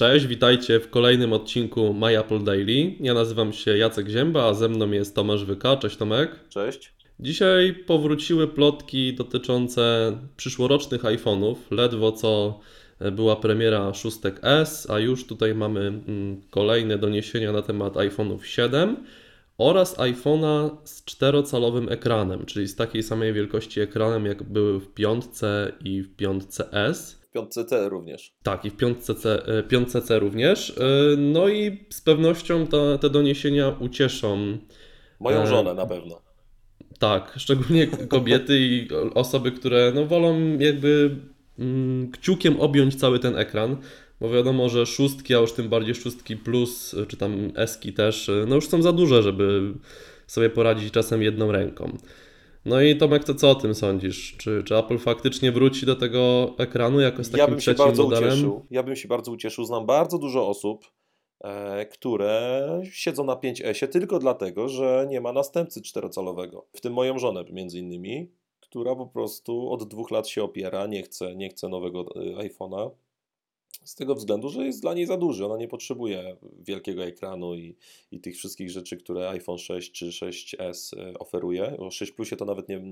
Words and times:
Cześć, 0.00 0.26
witajcie 0.26 0.80
w 0.80 0.90
kolejnym 0.90 1.32
odcinku 1.32 1.94
My 1.94 2.18
Apple 2.18 2.44
Daily. 2.44 2.94
Ja 3.00 3.14
nazywam 3.14 3.52
się 3.52 3.76
Jacek 3.76 4.08
Zięba, 4.08 4.44
a 4.44 4.54
ze 4.54 4.68
mną 4.68 4.90
jest 4.90 5.14
Tomasz 5.14 5.44
Wyka. 5.44 5.76
Cześć 5.76 5.96
Tomek. 5.96 6.30
Cześć. 6.48 6.92
Dzisiaj 7.18 7.74
powróciły 7.86 8.48
plotki 8.48 9.14
dotyczące 9.14 10.12
przyszłorocznych 10.36 11.02
iPhone'ów. 11.02 11.54
Ledwo 11.70 12.12
co 12.12 12.60
była 13.12 13.36
premiera 13.36 13.94
szóstek 13.94 14.40
S, 14.42 14.90
a 14.90 14.98
już 14.98 15.26
tutaj 15.26 15.54
mamy 15.54 15.80
mm, 15.80 16.40
kolejne 16.50 16.98
doniesienia 16.98 17.52
na 17.52 17.62
temat 17.62 17.94
iPhone'ów 17.94 18.42
7 18.42 18.96
oraz 19.58 19.98
iPhone'a 19.98 20.70
z 20.84 21.04
czterocalowym 21.04 21.88
ekranem, 21.88 22.46
czyli 22.46 22.68
z 22.68 22.76
takiej 22.76 23.02
samej 23.02 23.32
wielkości 23.32 23.80
ekranem 23.80 24.26
jak 24.26 24.42
były 24.42 24.80
w 24.80 24.94
piątce 24.94 25.72
i 25.84 26.02
w 26.02 26.16
piątce 26.16 26.72
S. 26.72 27.19
W 27.30 27.32
piątce 27.32 27.64
C 27.64 27.88
również. 27.88 28.32
Tak, 28.42 28.64
i 28.64 28.70
w 28.70 28.76
piątce 28.76 29.14
C, 29.14 29.46
e, 29.46 29.62
piątce 29.62 30.02
C 30.02 30.18
również. 30.18 30.70
E, 30.70 31.16
no 31.16 31.48
i 31.48 31.84
z 31.90 32.00
pewnością 32.00 32.66
te, 32.66 32.98
te 32.98 33.10
doniesienia 33.10 33.68
ucieszą. 33.80 34.58
Moją 35.20 35.42
e, 35.42 35.46
żonę 35.46 35.74
na 35.74 35.86
pewno. 35.86 36.22
Tak, 36.98 37.34
szczególnie 37.36 37.86
kobiety 37.86 38.58
i 38.58 38.88
osoby, 39.14 39.52
które 39.52 39.92
no, 39.94 40.06
wolą 40.06 40.58
jakby 40.58 41.16
mm, 41.58 42.10
kciukiem 42.10 42.60
objąć 42.60 42.96
cały 42.96 43.18
ten 43.18 43.36
ekran, 43.36 43.76
bo 44.20 44.30
wiadomo, 44.30 44.68
że 44.68 44.86
szóstki, 44.86 45.34
a 45.34 45.38
już 45.38 45.52
tym 45.52 45.68
bardziej 45.68 45.94
szóstki 45.94 46.36
plus, 46.36 46.96
czy 47.08 47.16
tam 47.16 47.52
eski 47.54 47.92
też, 47.92 48.30
no 48.46 48.54
już 48.54 48.68
są 48.68 48.82
za 48.82 48.92
duże, 48.92 49.22
żeby 49.22 49.74
sobie 50.26 50.50
poradzić 50.50 50.92
czasem 50.92 51.22
jedną 51.22 51.52
ręką. 51.52 51.98
No 52.64 52.82
i 52.82 52.96
Tomek, 52.96 53.24
to 53.24 53.34
co 53.34 53.50
o 53.50 53.54
tym 53.54 53.74
sądzisz? 53.74 54.36
Czy, 54.36 54.62
czy 54.64 54.76
Apple 54.76 54.98
faktycznie 54.98 55.52
wróci 55.52 55.86
do 55.86 55.96
tego 55.96 56.52
ekranu 56.58 57.00
jako 57.00 57.24
z 57.24 57.30
takim 57.30 57.38
ja 57.38 57.48
bym 57.48 57.60
się 57.60 57.74
bardzo 57.74 58.02
modelem? 58.02 58.28
Ucieszył. 58.28 58.66
Ja 58.70 58.82
bym 58.82 58.96
się 58.96 59.08
bardzo 59.08 59.32
ucieszył. 59.32 59.64
Znam 59.64 59.86
bardzo 59.86 60.18
dużo 60.18 60.48
osób, 60.48 60.84
e, 61.40 61.86
które 61.86 62.66
siedzą 62.92 63.24
na 63.24 63.34
5S 63.34 63.88
tylko 63.88 64.18
dlatego, 64.18 64.68
że 64.68 65.06
nie 65.10 65.20
ma 65.20 65.32
następcy 65.32 65.82
czterocalowego. 65.82 66.66
W 66.72 66.80
tym 66.80 66.92
moją 66.92 67.18
żonę 67.18 67.44
między 67.52 67.78
innymi, 67.78 68.30
która 68.60 68.96
po 68.96 69.06
prostu 69.06 69.72
od 69.72 69.88
dwóch 69.88 70.10
lat 70.10 70.28
się 70.28 70.42
opiera, 70.42 70.86
nie 70.86 71.02
chce, 71.02 71.36
nie 71.36 71.48
chce 71.48 71.68
nowego 71.68 72.00
e, 72.00 72.48
iPhone'a 72.48 72.90
z 73.84 73.94
tego 73.94 74.14
względu, 74.14 74.48
że 74.48 74.64
jest 74.64 74.82
dla 74.82 74.94
niej 74.94 75.06
za 75.06 75.16
duży. 75.16 75.46
Ona 75.46 75.56
nie 75.56 75.68
potrzebuje 75.68 76.36
wielkiego 76.58 77.04
ekranu 77.04 77.54
i, 77.54 77.76
i 78.10 78.20
tych 78.20 78.36
wszystkich 78.36 78.70
rzeczy, 78.70 78.96
które 78.96 79.28
iPhone 79.28 79.58
6 79.58 79.92
czy 79.92 80.06
6S 80.06 80.98
e, 80.98 81.18
oferuje. 81.18 81.76
O 81.78 81.90
6 81.90 82.12
Plusie 82.12 82.36
to 82.36 82.44
nawet 82.44 82.68
nie, 82.68 82.82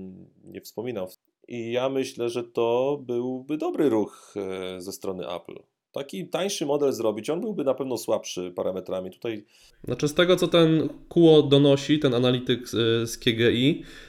nie 0.43 0.61
wspominam. 0.61 1.07
I 1.47 1.71
ja 1.71 1.89
myślę, 1.89 2.29
że 2.29 2.43
to 2.43 2.99
byłby 3.05 3.57
dobry 3.57 3.89
ruch 3.89 4.33
e, 4.35 4.81
ze 4.81 4.91
strony 4.91 5.27
Apple. 5.29 5.59
Taki 5.91 6.27
tańszy 6.27 6.65
model 6.65 6.93
zrobić, 6.93 7.29
on 7.29 7.41
byłby 7.41 7.63
na 7.63 7.73
pewno 7.73 7.97
słabszy 7.97 8.51
parametrami. 8.55 9.11
Tutaj... 9.11 9.45
Znaczy 9.83 10.07
z 10.07 10.13
tego, 10.13 10.35
co 10.35 10.47
ten 10.47 10.89
QO 11.09 11.43
donosi, 11.43 11.99
ten 11.99 12.13
analityk 12.13 12.69
z, 12.69 13.09
z 13.09 13.17
KGI, 13.17 13.83
E, 13.83 14.08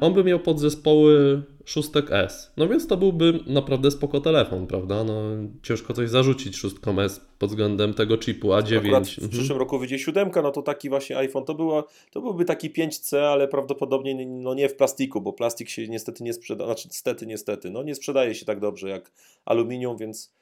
on 0.00 0.14
by 0.14 0.24
miał 0.24 0.40
podzespoły 0.40 1.42
szóstek 1.68 2.06
S. 2.10 2.52
No 2.56 2.68
więc 2.68 2.86
to 2.86 2.96
byłby 2.96 3.40
naprawdę 3.46 3.90
spoko 3.90 4.20
telefon, 4.20 4.66
prawda? 4.66 5.04
No, 5.04 5.22
ciężko 5.62 5.94
coś 5.94 6.10
zarzucić 6.10 6.56
szóstkom 6.56 6.98
S 6.98 7.20
pod 7.38 7.50
względem 7.50 7.94
tego 7.94 8.18
chipu 8.18 8.48
A9. 8.48 8.78
Akurat 8.78 9.08
w 9.08 9.18
mhm. 9.18 9.30
przyszłym 9.30 9.58
roku 9.58 9.78
wyjdzie 9.78 9.98
siódemka, 9.98 10.42
no 10.42 10.50
to 10.50 10.62
taki 10.62 10.88
właśnie 10.88 11.16
iPhone 11.16 11.44
to, 11.44 11.54
było, 11.54 11.88
to 12.10 12.20
byłby 12.20 12.44
taki 12.44 12.70
5C, 12.70 13.16
ale 13.16 13.48
prawdopodobnie 13.48 14.26
no 14.26 14.54
nie 14.54 14.68
w 14.68 14.76
plastiku, 14.76 15.20
bo 15.20 15.32
plastik 15.32 15.68
się 15.68 15.88
niestety 15.88 16.24
nie 16.24 16.32
sprzeda, 16.32 16.64
znaczy 16.64 16.88
niestety, 16.88 17.26
niestety, 17.26 17.70
no 17.70 17.82
nie 17.82 17.94
sprzedaje 17.94 18.34
się 18.34 18.46
tak 18.46 18.60
dobrze 18.60 18.88
jak 18.88 19.12
aluminium, 19.44 19.96
więc 19.96 20.34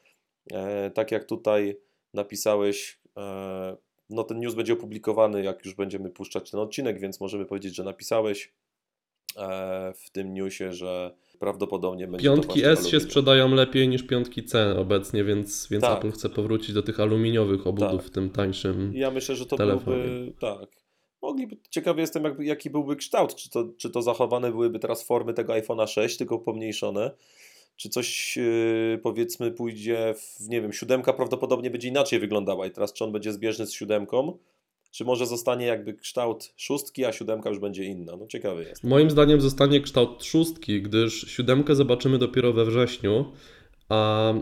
e, 0.53 0.91
tak 0.91 1.13
jak 1.13 1.25
tutaj 1.25 1.77
napisałeś, 2.15 3.01
e, 3.17 3.77
no 4.11 4.25
ten 4.25 4.39
news 4.41 4.55
będzie 4.55 4.73
opublikowany, 4.73 5.45
jak 5.45 5.65
już 5.65 5.75
będziemy 5.75 6.11
puszczać 6.11 6.51
ten 6.51 6.61
odcinek, 6.61 7.01
więc 7.01 7.21
możemy 7.21 7.45
powiedzieć, 7.45 7.75
że 7.75 7.85
napisałeś 7.85 8.53
E, 8.53 8.66
w 9.95 10.11
tym 10.11 10.35
newsie, 10.35 10.73
że 10.73 11.15
prawdopodobnie 11.39 12.07
będzie 12.09 12.25
Piątki 12.25 12.61
S 12.61 12.67
aluminium. 12.67 12.91
się 12.91 13.01
sprzedają 13.01 13.55
lepiej 13.55 13.89
niż 13.89 14.03
piątki 14.03 14.45
C 14.45 14.79
obecnie, 14.79 15.25
więc, 15.25 15.69
więc 15.71 15.85
tak. 15.85 15.99
Apple 15.99 16.13
chce 16.13 16.29
powrócić 16.29 16.73
do 16.73 16.83
tych 16.83 17.01
aluminiowych 17.01 17.67
obudów 17.67 18.03
tak. 18.03 18.07
w 18.07 18.11
tym 18.11 18.31
tańszym 18.31 18.93
Ja 18.95 19.11
myślę, 19.11 19.37
że 19.37 19.47
to 19.47 19.57
telefonie. 19.57 19.97
byłby, 19.97 20.33
tak. 20.41 20.69
Mogliby, 21.23 21.57
ciekawy 21.71 22.01
jestem, 22.01 22.25
jak, 22.25 22.41
jaki 22.41 22.71
byłby 22.71 22.97
kształt, 22.97 23.35
czy 23.35 23.51
to, 23.51 23.69
czy 23.79 23.91
to 23.91 24.03
zachowane 24.03 24.51
byłyby 24.51 24.79
teraz 24.79 25.03
formy 25.03 25.35
tego 25.35 25.53
iPhone'a 25.53 25.87
6, 25.87 26.17
tylko 26.17 26.39
pomniejszone, 26.39 27.11
czy 27.77 27.89
coś 27.89 28.37
yy, 28.37 29.01
powiedzmy 29.03 29.51
pójdzie 29.51 30.15
w, 30.15 30.49
nie 30.49 30.61
wiem, 30.61 30.73
siódemka 30.73 31.13
prawdopodobnie 31.13 31.71
będzie 31.71 31.89
inaczej 31.89 32.19
wyglądała 32.19 32.67
i 32.67 32.71
teraz 32.71 32.93
czy 32.93 33.05
on 33.05 33.13
będzie 33.13 33.33
zbieżny 33.33 33.67
z 33.67 33.73
siódemką, 33.73 34.39
czy 34.97 35.05
może 35.05 35.27
zostanie 35.27 35.67
jakby 35.67 35.95
kształt 35.95 36.53
szóstki, 36.57 37.05
a 37.05 37.13
siódemka 37.13 37.49
już 37.49 37.59
będzie 37.59 37.85
inna? 37.85 38.17
No 38.17 38.27
ciekawy 38.27 38.65
jest. 38.65 38.85
Moim 38.85 39.11
zdaniem 39.11 39.41
zostanie 39.41 39.81
kształt 39.81 40.25
szóstki, 40.25 40.83
gdyż 40.83 41.21
siódemkę 41.29 41.75
zobaczymy 41.75 42.19
dopiero 42.19 42.53
we 42.53 42.65
wrześniu, 42.65 43.33
a 43.89 44.33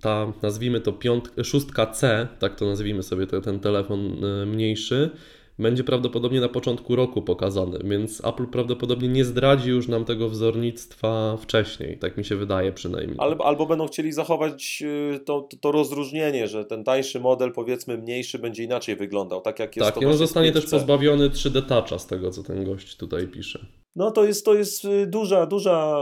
ta, 0.00 0.32
nazwijmy 0.42 0.80
to 0.80 0.92
piąt, 0.92 1.32
szóstka 1.44 1.86
C, 1.86 2.28
tak 2.38 2.54
to 2.54 2.66
nazwijmy 2.66 3.02
sobie 3.02 3.26
ten 3.26 3.60
telefon 3.60 4.24
y, 4.24 4.46
mniejszy, 4.46 5.10
będzie 5.58 5.84
prawdopodobnie 5.84 6.40
na 6.40 6.48
początku 6.48 6.96
roku 6.96 7.22
pokazany, 7.22 7.78
więc 7.84 8.24
Apple 8.24 8.46
prawdopodobnie 8.46 9.08
nie 9.08 9.24
zdradzi 9.24 9.70
już 9.70 9.88
nam 9.88 10.04
tego 10.04 10.28
wzornictwa 10.28 11.36
wcześniej, 11.36 11.98
tak 11.98 12.16
mi 12.16 12.24
się 12.24 12.36
wydaje 12.36 12.72
przynajmniej. 12.72 13.16
Albo, 13.18 13.46
albo 13.46 13.66
będą 13.66 13.86
chcieli 13.86 14.12
zachować 14.12 14.82
y, 14.82 15.20
to, 15.20 15.40
to, 15.40 15.56
to, 15.56 15.72
rozróżnienie, 15.72 16.48
że 16.48 16.64
ten 16.64 16.84
tańszy 16.84 17.20
model, 17.20 17.52
powiedzmy 17.52 17.98
mniejszy, 17.98 18.38
będzie 18.38 18.64
inaczej 18.64 18.96
wyglądał, 18.96 19.40
tak 19.40 19.58
jak 19.58 19.76
jest 19.76 19.92
tak, 19.94 20.02
i 20.02 20.06
on 20.06 20.16
zostanie 20.16 20.52
też 20.52 20.66
pozbawiony 20.66 21.30
3D 21.30 21.62
Toucha 21.62 21.98
z 21.98 22.06
tego, 22.06 22.30
co 22.30 22.42
ten 22.42 22.64
gość 22.64 22.96
tutaj 22.96 23.28
pisze. 23.28 23.66
No 23.96 24.10
to 24.10 24.24
jest, 24.24 24.44
to 24.44 24.54
jest 24.54 24.84
y, 24.84 25.06
duża, 25.06 25.46
duża 25.46 25.98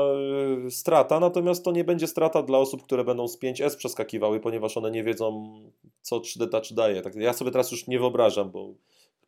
y, 0.66 0.70
strata, 0.70 1.20
natomiast 1.20 1.64
to 1.64 1.72
nie 1.72 1.84
będzie 1.84 2.06
strata 2.06 2.42
dla 2.42 2.58
osób, 2.58 2.82
które 2.82 3.04
będą 3.04 3.28
z 3.28 3.40
5S 3.40 3.76
przeskakiwały, 3.76 4.40
ponieważ 4.40 4.76
one 4.76 4.90
nie 4.90 5.04
wiedzą, 5.04 5.54
co 6.02 6.18
3D 6.18 6.48
Touch 6.48 6.72
daje. 6.72 7.02
Tak, 7.02 7.14
ja 7.14 7.32
sobie 7.32 7.50
teraz 7.50 7.72
już 7.72 7.86
nie 7.86 7.98
wyobrażam, 7.98 8.50
bo 8.50 8.74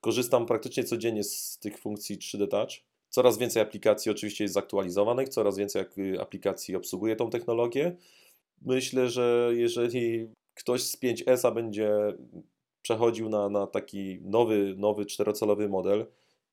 Korzystam 0.00 0.46
praktycznie 0.46 0.84
codziennie 0.84 1.24
z 1.24 1.58
tych 1.58 1.78
funkcji 1.78 2.18
3D 2.18 2.48
Touch. 2.48 2.70
Coraz 3.10 3.38
więcej 3.38 3.62
aplikacji 3.62 4.10
oczywiście 4.10 4.44
jest 4.44 4.54
zaktualizowanych, 4.54 5.28
coraz 5.28 5.56
więcej 5.56 5.84
aplikacji 6.20 6.76
obsługuje 6.76 7.16
tą 7.16 7.30
technologię. 7.30 7.96
Myślę, 8.62 9.08
że 9.08 9.50
jeżeli 9.54 10.28
ktoś 10.54 10.82
z 10.82 11.02
5S 11.02 11.54
będzie 11.54 11.90
przechodził 12.82 13.28
na, 13.28 13.48
na 13.48 13.66
taki 13.66 14.18
nowy, 14.22 14.74
nowy 14.76 15.06
czterocalowy 15.06 15.68
model, 15.68 16.06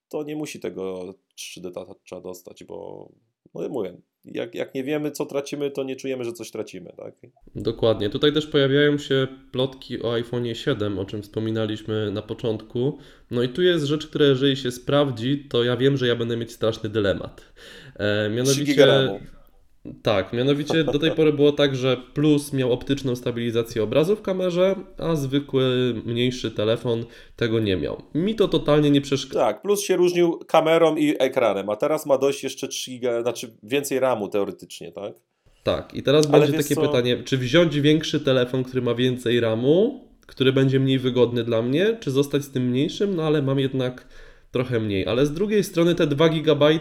to 0.10 0.24
nie 0.24 0.36
musi 0.36 0.60
tego 0.60 1.14
3D 1.38 1.72
Toucha 1.72 2.22
dostać, 2.22 2.64
bo 2.64 3.10
no 3.56 3.70
mówię, 3.70 3.98
jak, 4.26 4.56
jak 4.56 4.76
nie 4.76 4.84
wiemy, 4.84 5.12
co 5.12 5.26
tracimy, 5.26 5.72
to 5.72 5.84
nie 5.84 5.96
czujemy, 5.96 6.24
że 6.24 6.34
coś 6.34 6.52
tracimy. 6.52 6.94
Tak? 6.98 7.14
Dokładnie. 7.56 8.10
Tutaj 8.10 8.34
też 8.34 8.48
pojawiają 8.48 8.98
się 8.98 9.28
plotki 9.52 10.02
o 10.02 10.14
iPhone 10.14 10.56
7, 10.56 11.00
o 11.00 11.06
czym 11.06 11.22
wspominaliśmy 11.22 12.12
na 12.12 12.22
początku. 12.22 12.98
No 13.32 13.44
i 13.44 13.50
tu 13.50 13.62
jest 13.62 13.86
rzecz, 13.86 14.08
która 14.08 14.26
jeżeli 14.26 14.58
się 14.58 14.72
sprawdzi, 14.72 15.48
to 15.50 15.64
ja 15.64 15.78
wiem, 15.78 15.98
że 15.98 16.08
ja 16.08 16.16
będę 16.16 16.38
mieć 16.38 16.52
straszny 16.52 16.90
dylemat. 16.90 17.54
E, 17.96 18.30
mianowicie. 18.30 19.10
Tak, 20.04 20.34
mianowicie 20.34 20.84
do 20.84 21.00
tej 21.00 21.12
pory 21.12 21.34
było 21.34 21.52
tak, 21.52 21.76
że 21.76 21.98
Plus 22.14 22.54
miał 22.54 22.72
optyczną 22.72 23.16
stabilizację 23.16 23.84
obrazu 23.84 24.16
w 24.16 24.22
kamerze, 24.22 24.76
a 24.98 25.16
zwykły, 25.16 25.94
mniejszy 26.06 26.52
telefon 26.52 27.06
tego 27.36 27.60
nie 27.60 27.78
miał. 27.78 28.02
Mi 28.16 28.36
to 28.36 28.48
totalnie 28.48 28.92
nie 28.92 29.02
przeszkadza. 29.02 29.40
Tak, 29.40 29.62
Plus 29.62 29.82
się 29.82 29.96
różnił 29.96 30.40
kamerą 30.48 30.96
i 30.96 31.16
ekranem, 31.20 31.70
a 31.70 31.76
teraz 31.76 32.06
ma 32.06 32.18
dość 32.18 32.44
jeszcze 32.44 32.68
3 32.68 32.92
giga, 32.92 33.22
znaczy 33.22 33.58
więcej 33.64 34.00
RAMu 34.00 34.28
teoretycznie, 34.28 34.92
tak? 34.92 35.14
Tak, 35.64 35.94
i 35.94 36.04
teraz 36.04 36.28
Ale 36.32 36.40
będzie 36.40 36.58
takie 36.58 36.76
co? 36.76 36.82
pytanie, 36.82 37.24
czy 37.26 37.38
wziąć 37.38 37.80
większy 37.80 38.20
telefon, 38.20 38.64
który 38.64 38.82
ma 38.82 38.96
więcej 38.96 39.40
RAMu, 39.40 40.06
który 40.28 40.54
będzie 40.54 40.80
mniej 40.80 41.00
wygodny 41.00 41.44
dla 41.44 41.62
mnie, 41.62 41.98
czy 42.00 42.12
zostać 42.12 42.44
z 42.44 42.52
tym 42.52 42.70
mniejszym, 42.70 43.16
no 43.16 43.24
ale 43.24 43.42
mam 43.42 43.60
jednak 43.60 44.08
trochę 44.56 44.80
mniej, 44.80 45.08
ale 45.08 45.26
z 45.26 45.34
drugiej 45.34 45.64
strony 45.64 45.96
te 45.96 46.08
2 46.08 46.30
GB 46.30 46.80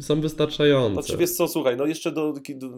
są 0.00 0.20
wystarczające. 0.20 1.02
Znaczy 1.02 1.16
wiesz 1.16 1.30
co, 1.30 1.48
słuchaj, 1.48 1.76
no 1.76 1.86
jeszcze 1.86 2.12
do, 2.12 2.32
do 2.54 2.68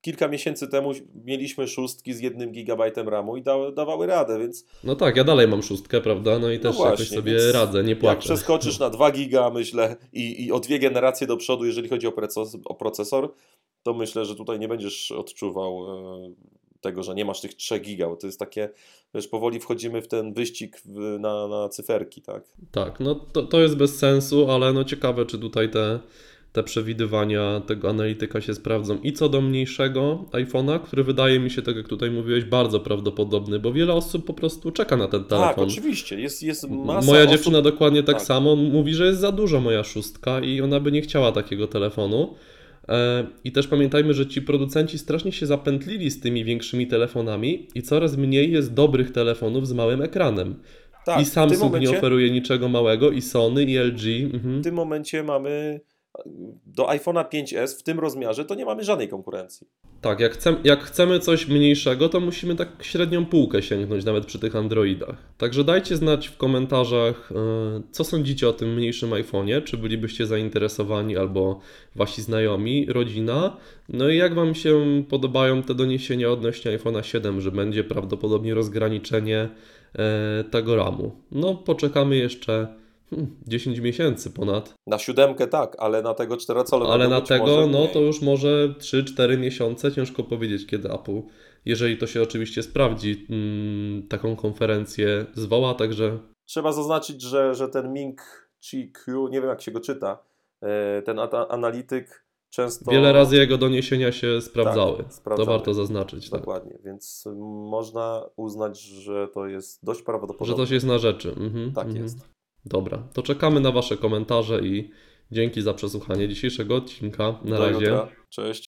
kilka 0.00 0.28
miesięcy 0.28 0.68
temu 0.68 0.92
mieliśmy 1.24 1.68
szóstki 1.68 2.14
z 2.14 2.20
jednym 2.20 2.52
gigabajtem 2.52 3.08
RAMu 3.08 3.36
i 3.36 3.42
da, 3.42 3.70
dawały 3.70 4.06
radę, 4.06 4.38
więc... 4.38 4.66
No 4.84 4.96
tak, 4.96 5.16
ja 5.16 5.24
dalej 5.24 5.48
mam 5.48 5.62
szóstkę, 5.62 6.00
prawda, 6.00 6.38
no 6.38 6.50
i 6.50 6.56
no 6.56 6.62
też 6.62 6.76
właśnie, 6.76 6.90
jakoś 6.90 7.08
sobie 7.08 7.52
radzę, 7.52 7.84
nie 7.84 7.96
płaczę. 7.96 8.12
Jak 8.12 8.18
przeskoczysz 8.18 8.78
na 8.78 8.90
2 8.90 9.10
giga, 9.10 9.50
myślę, 9.50 9.96
i, 10.12 10.44
i 10.44 10.52
o 10.52 10.60
dwie 10.60 10.78
generacje 10.78 11.26
do 11.26 11.36
przodu, 11.36 11.64
jeżeli 11.64 11.88
chodzi 11.88 12.06
o, 12.06 12.12
o 12.64 12.74
procesor, 12.74 13.32
to 13.82 13.94
myślę, 13.94 14.24
że 14.24 14.36
tutaj 14.36 14.58
nie 14.58 14.68
będziesz 14.68 15.12
odczuwał 15.12 15.84
e, 15.86 16.34
tego, 16.82 17.02
że 17.02 17.14
nie 17.14 17.24
masz 17.24 17.40
tych 17.40 17.54
3 17.54 17.78
giga, 17.80 18.08
bo 18.08 18.16
to 18.16 18.26
jest 18.26 18.38
takie, 18.38 18.68
wiesz, 19.14 19.28
powoli 19.28 19.60
wchodzimy 19.60 20.02
w 20.02 20.08
ten 20.08 20.32
wyścig 20.32 20.80
w, 20.84 20.98
na, 21.20 21.48
na 21.48 21.68
cyferki, 21.68 22.22
tak? 22.22 22.42
Tak, 22.72 23.00
no 23.00 23.14
to, 23.14 23.42
to 23.42 23.60
jest 23.60 23.76
bez 23.76 23.98
sensu, 23.98 24.50
ale 24.50 24.72
no 24.72 24.84
ciekawe, 24.84 25.26
czy 25.26 25.38
tutaj 25.38 25.70
te 25.70 26.00
te 26.52 26.62
przewidywania 26.62 27.62
tego 27.66 27.90
analityka 27.90 28.40
się 28.40 28.54
sprawdzą. 28.54 28.98
I 29.02 29.12
co 29.12 29.28
do 29.28 29.40
mniejszego 29.40 30.24
iPhone'a, 30.32 30.80
który 30.80 31.04
wydaje 31.04 31.40
mi 31.40 31.50
się, 31.50 31.62
tak 31.62 31.76
jak 31.76 31.88
tutaj 31.88 32.10
mówiłeś, 32.10 32.44
bardzo 32.44 32.80
prawdopodobny, 32.80 33.58
bo 33.58 33.72
wiele 33.72 33.92
osób 33.92 34.26
po 34.26 34.34
prostu 34.34 34.70
czeka 34.70 34.96
na 34.96 35.08
ten 35.08 35.20
Tak, 35.24 35.28
telefon. 35.28 35.64
oczywiście. 35.68 36.20
Jest, 36.20 36.42
jest 36.42 36.70
masa 36.70 37.06
Moja 37.06 37.20
osób... 37.22 37.32
dziewczyna 37.32 37.62
dokładnie 37.62 38.02
tak, 38.02 38.16
tak. 38.16 38.24
samo 38.24 38.56
mówi, 38.56 38.94
że 38.94 39.06
jest 39.06 39.20
za 39.20 39.32
dużo 39.32 39.60
moja 39.60 39.84
szóstka 39.84 40.40
i 40.40 40.60
ona 40.60 40.80
by 40.80 40.92
nie 40.92 41.02
chciała 41.02 41.32
takiego 41.32 41.66
telefonu. 41.66 42.34
E, 42.88 43.26
I 43.44 43.52
też 43.52 43.66
pamiętajmy, 43.68 44.14
że 44.14 44.26
ci 44.26 44.42
producenci 44.42 44.98
strasznie 44.98 45.32
się 45.32 45.46
zapętlili 45.46 46.10
z 46.10 46.20
tymi 46.20 46.44
większymi 46.44 46.86
telefonami 46.86 47.68
i 47.74 47.82
coraz 47.82 48.16
mniej 48.16 48.52
jest 48.52 48.74
dobrych 48.74 49.10
telefonów 49.12 49.68
z 49.68 49.72
małym 49.72 50.02
ekranem. 50.02 50.54
tak, 51.06 51.20
I 51.20 51.24
w 51.24 51.28
Samsung 51.28 51.62
momencie, 51.62 51.90
nie 51.92 51.98
oferuje 51.98 52.30
niczego 52.30 52.68
małego, 52.68 53.10
i 53.10 53.20
Sony, 53.22 53.64
i 53.64 53.78
LG. 53.78 54.00
W 54.30 54.34
Mhm. 54.34 54.62
tym 54.62 54.74
momencie 54.74 55.22
mamy 55.22 55.80
do 56.66 56.86
iPhone'a 56.86 57.24
5S 57.28 57.78
w 57.78 57.82
tym 57.82 58.00
rozmiarze 58.00 58.44
to 58.44 58.54
nie 58.54 58.64
mamy 58.64 58.84
żadnej 58.84 59.08
konkurencji. 59.08 59.66
Tak, 60.00 60.20
jak, 60.20 60.38
jak 60.64 60.82
chcemy 60.82 61.20
coś 61.20 61.48
mniejszego, 61.48 62.08
to 62.08 62.20
musimy 62.20 62.56
tak 62.56 62.68
średnią 62.80 63.26
półkę 63.26 63.62
sięgnąć, 63.62 64.04
nawet 64.04 64.26
przy 64.26 64.38
tych 64.38 64.56
Androidach. 64.56 65.16
Także 65.38 65.64
dajcie 65.64 65.96
znać 65.96 66.28
w 66.28 66.36
komentarzach, 66.36 67.32
e, 67.32 67.82
co 67.90 68.04
sądzicie 68.04 68.48
o 68.48 68.52
tym 68.52 68.74
mniejszym 68.74 69.10
iPhone'ie, 69.10 69.64
czy 69.64 69.76
bylibyście 69.76 70.26
zainteresowani, 70.26 71.16
albo 71.16 71.60
wasi 71.96 72.22
znajomi, 72.22 72.86
rodzina. 72.88 73.56
No 73.88 74.08
i 74.08 74.16
jak 74.16 74.34
Wam 74.34 74.54
się 74.54 75.04
podobają 75.08 75.62
te 75.62 75.74
doniesienia 75.74 76.30
odnośnie 76.30 76.78
iPhone'a 76.78 77.02
7, 77.02 77.40
że 77.40 77.50
będzie 77.50 77.84
prawdopodobnie 77.84 78.54
rozgraniczenie 78.54 79.48
e, 79.94 80.44
tego 80.50 80.76
ramu. 80.76 81.12
No, 81.30 81.54
poczekamy 81.54 82.16
jeszcze 82.16 82.81
hmm, 83.16 83.36
10 83.46 83.78
miesięcy 83.78 84.30
ponad. 84.30 84.74
Na 84.86 84.98
siódemkę 84.98 85.46
tak, 85.46 85.76
ale 85.78 86.02
na 86.02 86.14
tego 86.14 86.36
czterocalowego 86.36 86.94
Ale 86.94 87.08
na 87.08 87.20
tego, 87.20 87.66
no 87.66 87.86
to 87.86 88.00
już 88.00 88.22
może 88.22 88.74
3-4 88.78 89.38
miesiące, 89.38 89.92
ciężko 89.92 90.22
powiedzieć 90.22 90.66
kiedy 90.66 90.92
Apple, 90.92 91.22
jeżeli 91.64 91.98
to 91.98 92.06
się 92.06 92.22
oczywiście 92.22 92.62
sprawdzi, 92.62 93.26
mm, 93.30 94.08
taką 94.08 94.36
konferencję 94.36 95.26
zwoła, 95.34 95.74
także 95.74 96.18
Trzeba 96.44 96.72
zaznaczyć, 96.72 97.22
że, 97.22 97.54
że 97.54 97.68
ten 97.68 97.92
Ming 97.92 98.48
Chi 98.64 98.92
Q, 98.92 99.28
nie 99.28 99.40
wiem 99.40 99.50
jak 99.50 99.62
się 99.62 99.70
go 99.70 99.80
czyta, 99.80 100.18
e, 100.60 101.02
ten 101.02 101.18
analityk 101.48 102.24
często... 102.50 102.90
wiele 102.90 103.12
razy 103.12 103.36
jego 103.36 103.58
doniesienia 103.58 104.12
się 104.12 104.40
sprawdzały. 104.40 104.96
to 104.96 105.02
Tak, 105.02 105.12
sprawdzały. 105.12 105.48
warto 105.48 105.74
zaznaczyć, 105.74 106.30
tak. 106.30 106.40
Dokładnie, 106.40 106.78
więc 106.84 107.28
można 107.70 108.24
uznać, 108.36 108.80
że 108.80 109.28
to 109.28 109.46
jest 109.46 109.84
dość 109.84 110.00
że 110.00 110.04
prawdopodobne. 110.04 110.56
to 110.56 110.66
się 110.66 110.74
jest 110.74 110.86
na 110.86 110.98
rzeczy. 110.98 111.28
Mhm, 111.28 111.72
Tak 111.72 111.86
mhm. 111.86 112.02
jest. 112.02 112.31
Dobra, 112.64 113.08
to 113.12 113.22
czekamy 113.22 113.60
na 113.60 113.72
Wasze 113.72 113.96
komentarze 113.96 114.60
i 114.60 114.90
dzięki 115.32 115.62
za 115.62 115.74
przesłuchanie 115.74 116.28
dzisiejszego 116.28 116.76
odcinka. 116.76 117.38
Na 117.44 117.56
Do 117.56 117.66
razie. 117.66 117.74
jutra. 117.86 118.08
Cześć. 118.28 118.64